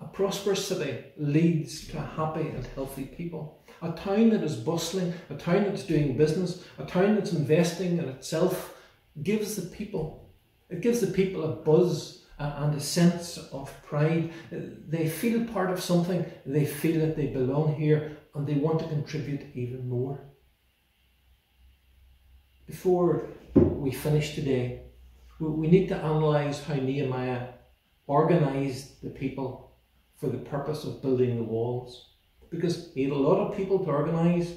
a 0.01 0.08
prosperous 0.08 0.67
city 0.67 1.03
leads 1.17 1.88
to 1.89 2.00
happy 2.00 2.50
and 2.50 2.65
healthy 2.75 3.05
people. 3.05 3.63
A 3.81 3.91
town 3.91 4.29
that 4.29 4.43
is 4.43 4.55
bustling, 4.55 5.13
a 5.29 5.36
town 5.36 5.65
that's 5.65 5.84
doing 5.84 6.17
business, 6.17 6.65
a 6.79 6.86
town 6.86 7.15
that's 7.15 7.34
investing 7.34 8.00
in 8.00 8.10
itself 8.10 8.75
gives 9.22 9.55
the 9.55 9.75
people, 9.75 10.29
it 10.70 10.81
gives 10.81 11.01
the 11.01 11.08
people 11.08 11.43
a 11.43 11.55
buzz 11.55 12.24
and 12.39 12.74
a 12.74 12.79
sense 12.79 13.38
of 13.38 13.72
pride. 13.84 14.31
They 14.51 15.08
feel 15.08 15.46
part 15.46 15.70
of 15.70 15.81
something, 15.81 16.25
they 16.46 16.65
feel 16.65 17.00
that 17.05 17.15
they 17.15 17.27
belong 17.27 17.75
here, 17.75 18.17
and 18.33 18.47
they 18.47 18.55
want 18.55 18.79
to 18.79 18.88
contribute 18.88 19.55
even 19.55 19.88
more. 19.89 20.19
Before 22.65 23.27
we 23.55 23.91
finish 23.91 24.35
today, 24.35 24.83
we 25.39 25.67
need 25.67 25.88
to 25.89 26.00
analyse 26.00 26.63
how 26.63 26.75
Nehemiah 26.75 27.47
organised 28.07 29.01
the 29.01 29.09
people 29.09 29.71
for 30.19 30.27
the 30.27 30.38
purpose 30.38 30.83
of 30.83 31.01
building 31.01 31.35
the 31.35 31.43
walls. 31.43 32.09
Because 32.50 32.91
he 32.93 33.03
had 33.03 33.11
a 33.11 33.15
lot 33.15 33.39
of 33.39 33.57
people 33.57 33.79
to 33.79 33.91
organise, 33.91 34.53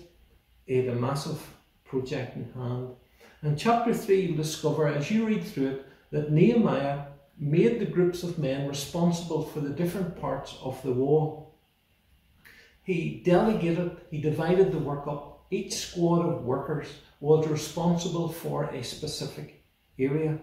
he 0.66 0.76
had 0.76 0.88
a 0.88 1.00
massive 1.00 1.40
project 1.84 2.36
in 2.36 2.52
hand. 2.52 2.88
And 3.42 3.58
chapter 3.58 3.94
3, 3.94 4.20
you'll 4.20 4.36
discover 4.36 4.88
as 4.88 5.10
you 5.10 5.26
read 5.26 5.44
through 5.44 5.68
it 5.68 5.86
that 6.10 6.32
Nehemiah 6.32 7.06
made 7.38 7.78
the 7.78 7.86
groups 7.86 8.22
of 8.22 8.38
men 8.38 8.68
responsible 8.68 9.42
for 9.42 9.60
the 9.60 9.70
different 9.70 10.20
parts 10.20 10.56
of 10.62 10.80
the 10.82 10.92
wall. 10.92 11.43
He 12.84 13.22
delegated, 13.24 13.96
he 14.10 14.20
divided 14.20 14.70
the 14.70 14.78
work 14.78 15.06
up. 15.06 15.46
Each 15.50 15.74
squad 15.74 16.26
of 16.26 16.44
workers 16.44 16.88
was 17.18 17.48
responsible 17.48 18.28
for 18.28 18.64
a 18.64 18.84
specific 18.84 19.64
area. 19.98 20.38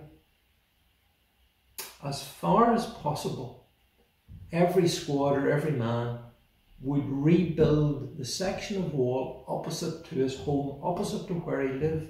As 2.03 2.24
far 2.24 2.74
as 2.74 2.88
possible, 2.88 3.67
every 4.51 4.88
squad 4.88 5.38
or 5.38 5.51
every 5.51 5.71
man 5.71 6.17
would 6.81 7.07
rebuild 7.07 8.17
the 8.17 8.25
section 8.25 8.77
of 8.77 8.93
wall 8.95 9.45
opposite 9.48 10.03
to 10.05 10.15
his 10.15 10.36
home, 10.36 10.79
opposite 10.81 11.27
to 11.27 11.36
where 11.36 11.62
he 11.62 11.74
lived. 11.74 12.10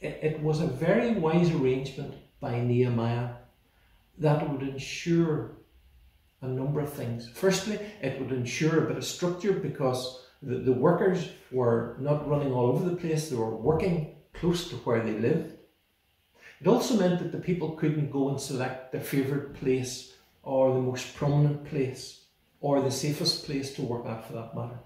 It, 0.00 0.18
it 0.22 0.42
was 0.42 0.60
a 0.60 0.66
very 0.66 1.12
wise 1.12 1.50
arrangement 1.50 2.14
by 2.40 2.60
Nehemiah 2.60 3.30
that 4.18 4.50
would 4.50 4.62
ensure 4.62 5.52
a 6.46 6.50
number 6.50 6.80
of 6.80 6.92
things. 6.92 7.28
Firstly, 7.28 7.78
it 8.00 8.20
would 8.20 8.32
ensure 8.32 8.84
a 8.84 8.88
bit 8.88 8.96
of 8.96 9.04
structure 9.04 9.52
because 9.52 10.26
the, 10.42 10.56
the 10.58 10.72
workers 10.72 11.28
were 11.50 11.96
not 12.00 12.28
running 12.28 12.52
all 12.52 12.66
over 12.66 12.88
the 12.88 12.96
place, 12.96 13.28
they 13.28 13.36
were 13.36 13.56
working 13.56 14.16
close 14.32 14.68
to 14.68 14.76
where 14.76 15.02
they 15.02 15.18
lived. 15.18 15.54
It 16.60 16.66
also 16.66 16.96
meant 16.96 17.18
that 17.18 17.32
the 17.32 17.38
people 17.38 17.72
couldn't 17.72 18.10
go 18.10 18.28
and 18.30 18.40
select 18.40 18.92
their 18.92 19.00
favourite 19.00 19.54
place 19.54 20.14
or 20.42 20.72
the 20.72 20.80
most 20.80 21.14
prominent 21.14 21.64
place 21.64 22.24
or 22.60 22.80
the 22.80 22.90
safest 22.90 23.44
place 23.44 23.74
to 23.74 23.82
work 23.82 24.06
at 24.06 24.26
for 24.26 24.32
that 24.34 24.54
matter. 24.54 24.78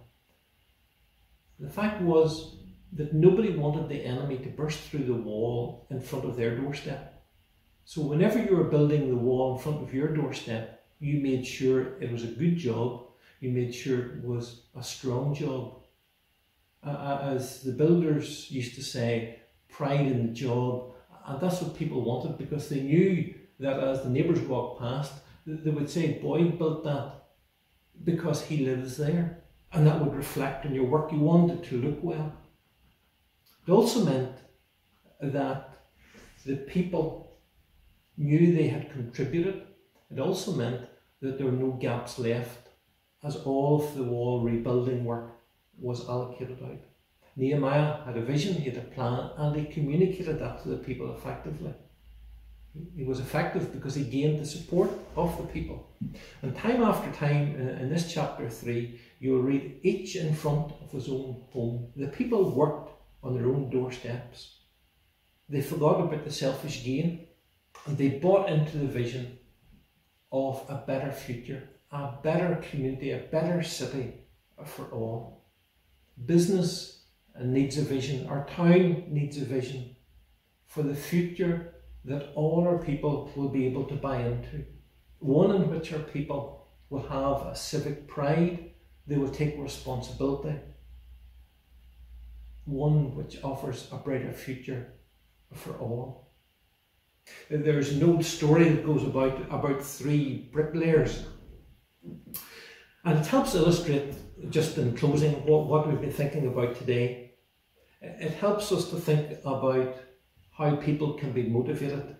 The 1.59 1.69
fact 1.69 2.03
was 2.03 2.57
that 2.93 3.15
nobody 3.15 3.51
wanted 3.51 3.89
the 3.89 4.05
enemy 4.05 4.39
to 4.39 4.49
burst 4.49 4.81
through 4.81 5.05
the 5.05 5.15
wall 5.15 5.87
in 5.91 6.01
front 6.01 6.25
of 6.25 6.37
their 6.37 6.57
doorstep. 6.57 7.23
So 7.85 8.03
whenever 8.03 8.43
you 8.43 8.57
were 8.57 8.65
building 8.65 9.09
the 9.09 9.17
wall 9.17 9.57
in 9.57 9.63
front 9.63 9.83
of 9.83 9.95
your 9.95 10.09
doorstep, 10.15 10.80
you 11.01 11.21
made 11.21 11.47
sure 11.47 12.01
it 12.01 12.13
was 12.13 12.25
a 12.25 12.29
good 12.29 12.57
job, 12.57 13.09
you 13.41 13.51
made 13.51 13.75
sure 13.75 14.17
it 14.17 14.25
was 14.25 14.63
a 14.79 14.83
strong 14.83 15.35
job. 15.35 15.83
Uh, 16.85 17.19
as 17.23 17.63
the 17.63 17.73
builders 17.73 18.51
used 18.51 18.75
to 18.75 18.83
say, 18.83 19.41
pride 19.69 20.07
in 20.07 20.27
the 20.27 20.33
job, 20.33 20.93
and 21.27 21.41
that's 21.41 21.61
what 21.61 21.77
people 21.77 22.03
wanted 22.03 22.39
because 22.39 22.69
they 22.69 22.81
knew 22.81 23.35
that 23.59 23.79
as 23.79 24.03
the 24.03 24.09
neighbours 24.09 24.41
walked 24.41 24.81
past, 24.81 25.13
they 25.47 25.71
would 25.71 25.91
say 25.91 26.19
Boyd 26.21 26.59
built 26.59 26.85
that 26.85 27.15
because 28.05 28.43
he 28.43 28.65
lives 28.65 28.97
there. 28.97 29.43
And 29.73 29.87
that 29.87 30.01
would 30.01 30.15
reflect 30.15 30.67
on 30.67 30.75
your 30.75 30.85
work. 30.85 31.13
You 31.13 31.21
wanted 31.21 31.63
to 31.65 31.81
look 31.81 32.03
well. 32.03 32.33
It 33.67 33.71
also 33.71 34.05
meant 34.05 34.37
that 35.21 35.79
the 36.45 36.57
people 36.57 37.39
knew 38.17 38.53
they 38.53 38.69
had 38.69 38.91
contributed. 38.91 39.63
It 40.11 40.19
also 40.19 40.53
meant 40.53 40.90
that 41.21 41.37
there 41.37 41.47
were 41.47 41.53
no 41.53 41.73
gaps 41.73 42.19
left 42.19 42.69
as 43.23 43.37
all 43.37 43.83
of 43.83 43.95
the 43.95 44.05
wall 44.05 44.43
rebuilding 44.43 45.05
work 45.05 45.37
was 45.79 46.09
allocated 46.09 46.63
out. 46.63 46.81
Nehemiah 47.37 48.03
had 48.05 48.17
a 48.17 48.23
vision, 48.23 48.55
he 48.55 48.71
had 48.71 48.79
a 48.79 48.87
plan, 48.95 49.31
and 49.37 49.57
he 49.57 49.73
communicated 49.73 50.39
that 50.41 50.63
to 50.63 50.69
the 50.69 50.77
people 50.77 51.15
effectively. 51.15 51.75
He 52.97 53.05
was 53.05 53.19
effective 53.19 53.73
because 53.73 53.95
he 53.95 54.05
gained 54.05 54.39
the 54.39 54.47
support 54.47 54.91
of 55.17 55.37
the 55.37 55.45
people. 55.45 55.89
And 56.43 56.57
time 56.57 56.83
after 56.83 57.11
time 57.11 57.57
uh, 57.57 57.83
in 57.83 57.91
this 57.91 58.13
chapter 58.13 58.49
3, 58.49 59.01
you'll 59.19 59.43
read 59.43 59.81
each 59.83 60.17
in 60.17 60.35
front 60.35 60.73
of 60.81 60.93
his 60.93 61.09
own 61.09 61.43
home. 61.51 61.89
The 61.97 62.09
people 62.09 62.55
worked 62.55 62.93
on 63.23 63.35
their 63.35 63.49
own 63.49 63.71
doorsteps. 63.71 64.59
They 65.49 65.63
forgot 65.63 66.01
about 66.01 66.25
the 66.25 66.31
selfish 66.31 66.85
gain 66.85 67.27
and 67.87 67.99
they 67.99 68.09
bought 68.09 68.49
into 68.49 68.79
the 68.79 68.87
vision 68.87 69.39
of 70.33 70.65
a 70.69 70.85
better 70.87 71.13
future, 71.13 71.69
a 71.91 72.13
better 72.23 72.57
community, 72.71 73.11
a 73.11 73.19
better 73.19 73.63
city 73.63 74.15
for 74.65 74.85
all. 74.87 75.45
Business 76.27 77.05
needs 77.41 77.79
a 77.79 77.83
vision, 77.83 78.29
our 78.29 78.47
town 78.47 79.05
needs 79.09 79.37
a 79.39 79.45
vision 79.45 79.97
for 80.67 80.83
the 80.83 80.95
future 80.95 81.75
that 82.05 82.33
all 82.35 82.67
our 82.67 82.79
people 82.79 83.31
will 83.35 83.49
be 83.49 83.67
able 83.67 83.85
to 83.85 83.95
buy 83.95 84.19
into. 84.21 84.65
One 85.19 85.55
in 85.55 85.71
which 85.71 85.93
our 85.93 85.99
people 85.99 86.69
will 86.89 87.07
have 87.09 87.47
a 87.47 87.57
civic 87.57 88.09
pride 88.09 88.71
they 89.07 89.17
will 89.17 89.31
take 89.31 89.59
responsibility, 89.59 90.57
one 92.65 93.17
which 93.17 93.43
offers 93.43 93.89
a 93.91 93.97
brighter 93.97 94.33
future 94.33 94.93
for 95.53 95.73
all. 95.79 96.30
There's 97.49 97.93
an 97.93 98.03
old 98.03 98.25
story 98.25 98.69
that 98.69 98.87
goes 98.87 99.03
about 99.03 99.41
about 99.51 99.83
three 99.83 100.49
bricklayers. 100.53 101.25
And 103.05 103.19
it 103.19 103.27
helps 103.27 103.55
illustrate, 103.55 104.15
just 104.51 104.79
in 104.79 104.97
closing, 104.97 105.33
what, 105.47 105.67
what 105.67 105.89
we've 105.89 106.01
been 106.01 106.13
thinking 106.13 106.47
about 106.47 106.77
today. 106.77 107.33
It 108.01 108.33
helps 108.33 108.73
us 108.73 108.91
to 108.91 108.97
think 108.97 109.39
about 109.45 109.97
how 110.57 110.77
people 110.77 111.15
can 111.15 111.33
be 111.33 111.45
motivated 111.45 112.17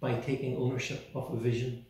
by 0.00 0.14
taking 0.20 0.56
ownership 0.56 1.10
of 1.14 1.32
a 1.32 1.36
vision. 1.36 1.86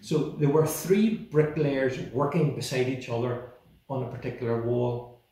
So 0.00 0.30
there 0.38 0.48
were 0.48 0.66
three 0.66 1.16
bricklayers 1.16 1.98
working 2.12 2.54
beside 2.54 2.88
each 2.88 3.08
other 3.08 3.52
on 3.88 4.04
a 4.04 4.10
particular 4.10 4.62
wall. 4.62 5.22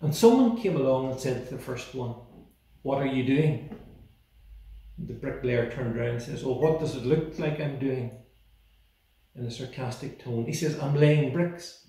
And 0.00 0.14
someone 0.14 0.60
came 0.60 0.76
along 0.76 1.12
and 1.12 1.20
said 1.20 1.48
to 1.48 1.54
the 1.54 1.62
first 1.62 1.94
one, 1.94 2.14
What 2.82 2.98
are 2.98 3.06
you 3.06 3.24
doing? 3.24 3.74
The 4.98 5.14
bricklayer 5.14 5.70
turned 5.70 5.96
around 5.96 6.10
and 6.10 6.22
says, 6.22 6.44
Oh, 6.44 6.58
what 6.58 6.80
does 6.80 6.96
it 6.96 7.04
look 7.04 7.38
like 7.38 7.60
I'm 7.60 7.78
doing? 7.78 8.12
In 9.34 9.44
a 9.44 9.50
sarcastic 9.50 10.22
tone. 10.22 10.46
He 10.46 10.52
says, 10.52 10.78
I'm 10.78 10.94
laying 10.94 11.32
bricks. 11.32 11.86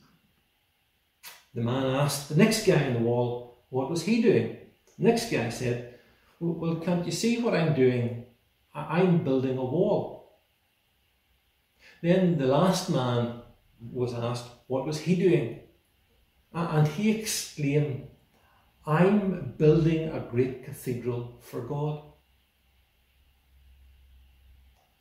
The 1.54 1.62
man 1.62 1.86
asked 1.86 2.30
the 2.30 2.36
next 2.36 2.66
guy 2.66 2.84
on 2.86 2.94
the 2.94 3.00
wall, 3.00 3.66
What 3.70 3.90
was 3.90 4.04
he 4.04 4.22
doing? 4.22 4.58
The 4.98 5.04
next 5.04 5.32
guy 5.32 5.50
said, 5.50 6.00
Well, 6.40 6.78
can't 6.78 7.06
you 7.06 7.12
see 7.12 7.42
what 7.42 7.54
I'm 7.54 7.76
doing? 7.76 8.26
I'm 8.74 9.24
building 9.24 9.58
a 9.58 9.64
wall. 9.64 10.42
Then 12.02 12.38
the 12.38 12.48
last 12.48 12.90
man 12.90 13.42
was 13.80 14.14
asked, 14.14 14.48
What 14.68 14.86
was 14.86 15.00
he 15.00 15.16
doing? 15.16 15.62
And 16.54 16.88
he 16.88 17.12
exclaimed, 17.12 18.08
I'm 18.86 19.54
building 19.58 20.10
a 20.10 20.20
great 20.20 20.64
cathedral 20.64 21.40
for 21.42 21.62
God. 21.62 22.04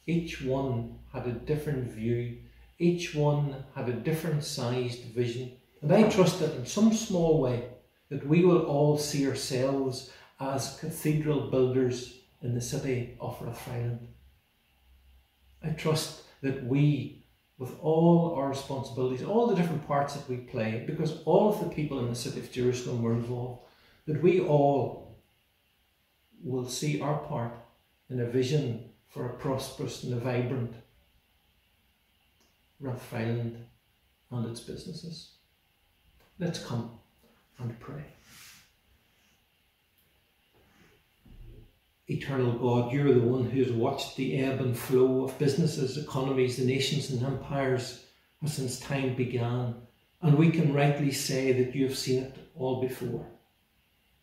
Each 0.07 0.43
one 0.43 0.99
had 1.13 1.27
a 1.27 1.33
different 1.33 1.91
view, 1.91 2.39
each 2.79 3.15
one 3.15 3.65
had 3.75 3.89
a 3.89 3.93
different 3.93 4.45
sized 4.45 5.05
vision. 5.05 5.53
And 5.81 5.93
I 5.93 6.09
trust 6.09 6.41
that 6.41 6.55
in 6.57 6.67
some 6.67 6.93
small 6.93 7.41
way 7.41 7.69
that 8.11 8.27
we 8.27 8.45
will 8.45 8.63
all 8.63 8.99
see 8.99 9.27
ourselves 9.27 10.11
as 10.41 10.79
cathedral 10.81 11.51
builders 11.51 12.19
in 12.43 12.55
the 12.55 12.61
city 12.61 13.17
of 13.21 13.39
Rathfriland. 13.39 14.09
I 15.63 15.71
trust 15.71 16.23
that 16.43 16.65
we, 16.65 17.25
with 17.59 17.73
all 17.81 18.35
our 18.35 18.49
responsibilities, 18.49 19.25
all 19.25 19.47
the 19.47 19.55
different 19.55 19.87
parts 19.87 20.15
that 20.15 20.29
we 20.29 20.37
play, 20.37 20.85
because 20.87 21.23
all 21.25 21.49
of 21.49 21.61
the 21.61 21.75
people 21.75 21.99
in 22.01 22.11
the 22.11 22.15
city 22.15 22.41
of 22.41 22.53
Jerusalem 22.53 23.03
were 23.03 23.15
involved, 23.15 23.63
that 24.07 24.23
we 24.23 24.41
all 24.41 25.23
will 26.43 26.69
see 26.69 27.01
our 27.01 27.19
part 27.19 27.55
in 28.11 28.21
a 28.21 28.27
vision 28.27 28.91
for 29.15 29.27
a 29.27 29.35
prosperous 29.35 30.03
and 30.03 30.13
a 30.13 30.17
vibrant 30.17 30.75
Rathfriland 32.83 33.59
and 34.33 34.47
its 34.51 34.59
businesses. 34.59 35.37
Let's 36.41 36.59
come 36.59 36.99
and 37.61 37.79
pray. 37.79 38.03
Eternal 42.09 42.59
God, 42.59 42.93
you're 42.93 43.15
the 43.15 43.21
one 43.21 43.45
who 43.45 43.63
has 43.63 43.73
watched 43.73 44.17
the 44.17 44.37
ebb 44.39 44.61
and 44.61 44.77
flow 44.77 45.25
of 45.25 45.39
businesses, 45.39 45.97
economies, 45.97 46.57
the 46.57 46.65
nations, 46.65 47.11
and 47.11 47.25
empires 47.25 48.05
since 48.45 48.81
time 48.81 49.15
began, 49.15 49.77
and 50.23 50.37
we 50.37 50.51
can 50.51 50.75
rightly 50.75 51.13
say 51.13 51.53
that 51.53 51.75
you 51.75 51.87
have 51.87 51.97
seen 51.97 52.25
it 52.25 52.37
all 52.57 52.83
before. 52.83 53.25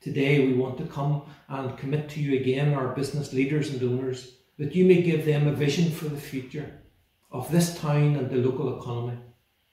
Today 0.01 0.45
we 0.45 0.53
want 0.53 0.77
to 0.79 0.85
come 0.85 1.23
and 1.47 1.77
commit 1.77 2.09
to 2.09 2.19
you 2.19 2.39
again 2.39 2.73
our 2.73 2.93
business 2.93 3.31
leaders 3.33 3.69
and 3.69 3.81
owners 3.81 4.40
that 4.61 4.75
you 4.75 4.85
may 4.85 5.01
give 5.01 5.25
them 5.25 5.47
a 5.47 5.51
vision 5.51 5.89
for 5.89 6.05
the 6.05 6.21
future 6.21 6.71
of 7.31 7.51
this 7.51 7.79
town 7.79 8.15
and 8.15 8.29
the 8.29 8.35
local 8.35 8.79
economy. 8.79 9.17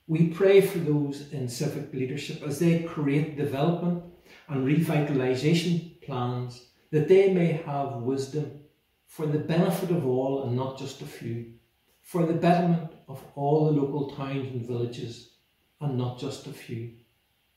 We 0.07 0.29
pray 0.29 0.63
for 0.63 0.79
those 0.79 1.31
in 1.31 1.47
civic 1.47 1.93
leadership 1.93 2.43
as 2.43 2.59
they 2.59 2.85
create 2.85 3.37
development 3.37 4.03
and 4.49 4.67
revitalisation 4.67 6.01
plans 6.01 6.69
that 6.91 7.07
they 7.07 7.35
may 7.35 7.53
have 7.67 7.97
wisdom 7.97 8.61
for 9.07 9.27
the 9.27 9.41
benefit 9.41 9.91
of 9.91 10.07
all 10.07 10.45
and 10.45 10.57
not 10.57 10.79
just 10.79 11.03
a 11.03 11.07
few, 11.07 11.53
for 12.01 12.25
the 12.25 12.33
betterment 12.33 12.91
of 13.09 13.23
all 13.35 13.67
the 13.67 13.79
local 13.79 14.17
towns 14.17 14.49
and 14.49 14.67
villages 14.67 15.33
and 15.83 15.99
not 15.99 16.19
just 16.19 16.47
a 16.47 16.53
few. 16.65 16.93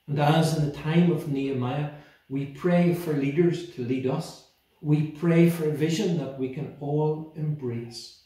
And 0.10 0.20
as 0.20 0.58
in 0.58 0.66
the 0.66 0.76
time 0.76 1.10
of 1.14 1.30
Nehemiah, 1.30 1.92
we 2.28 2.48
pray 2.48 2.94
for 2.94 3.14
leaders 3.14 3.74
to 3.76 3.86
lead 3.86 4.06
us 4.06 4.51
we 4.82 5.12
pray 5.12 5.48
for 5.48 5.70
a 5.70 5.72
vision 5.72 6.18
that 6.18 6.40
we 6.40 6.54
can 6.54 6.76
all 6.80 7.34
embrace. 7.36 8.24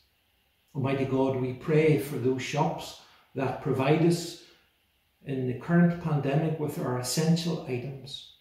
Almighty 0.73 1.03
God, 1.03 1.35
we 1.35 1.53
pray 1.53 1.99
for 1.99 2.17
those 2.17 2.41
shops 2.41 3.01
that 3.35 3.61
provide 3.61 4.05
us 4.05 4.43
in 5.25 5.47
the 5.47 5.59
current 5.59 6.01
pandemic 6.01 6.57
with 6.57 6.79
our 6.79 6.97
essential 6.99 7.65
items. 7.67 8.37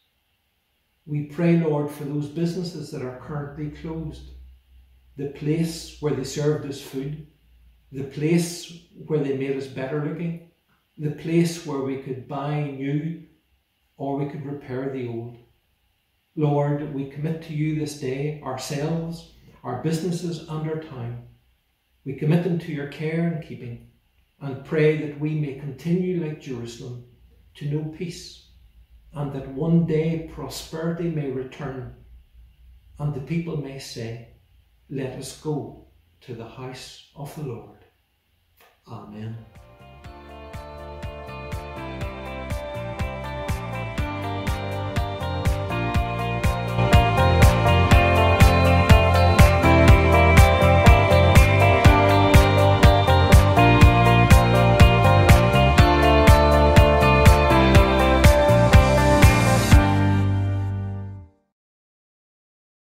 We 1.07 1.25
pray, 1.25 1.59
Lord, 1.59 1.91
for 1.91 2.05
those 2.05 2.29
businesses 2.29 2.93
that 2.93 3.03
are 3.03 3.21
currently 3.21 3.71
closed, 3.71 4.31
the 5.17 5.29
place 5.29 5.97
where 6.01 6.15
they 6.15 6.25
served 6.25 6.67
us 6.67 6.81
food, 6.81 7.27
the 7.91 8.05
place 8.05 8.73
where 9.07 9.21
they 9.23 9.37
made 9.37 9.57
us 9.57 9.67
better 9.67 10.05
looking, 10.05 10.51
the 10.99 11.11
place 11.11 11.67
where 11.67 11.81
we 11.81 11.99
could 11.99 12.29
buy 12.29 12.63
new 12.63 13.25
or 13.97 14.19
we 14.19 14.31
could 14.31 14.47
repair 14.47 14.91
the 14.91 15.09
old. 15.09 15.39
Lord, 16.37 16.93
we 16.93 17.11
commit 17.11 17.43
to 17.43 17.55
you 17.55 17.79
this 17.79 18.01
day 18.01 18.41
ourselves, 18.45 19.33
our 19.63 19.83
businesses, 19.83 20.49
and 20.49 20.69
our 20.69 20.81
time. 20.81 21.29
We 22.05 22.15
commit 22.15 22.43
them 22.43 22.59
to 22.59 22.73
your 22.73 22.89
care 22.89 23.33
and 23.33 23.45
keeping 23.45 23.91
and 24.41 24.65
pray 24.65 24.97
that 24.99 25.21
we 25.21 25.35
may 25.35 25.55
continue 25.55 26.25
like 26.25 26.41
Jerusalem 26.41 27.05
to 27.55 27.67
know 27.67 27.95
peace 27.97 28.49
and 29.15 29.33
that 29.33 29.49
one 29.49 29.87
day 29.87 30.31
prosperity 30.35 31.09
may 31.09 31.31
return 31.31 31.95
and 32.99 33.15
the 33.15 33.21
people 33.21 33.57
may 33.57 33.79
say, 33.79 34.29
Let 34.91 35.19
us 35.19 35.41
go 35.41 35.87
to 36.23 36.35
the 36.35 36.49
house 36.49 37.11
of 37.17 37.35
the 37.37 37.43
Lord. 37.43 37.79
Amen. 38.89 39.37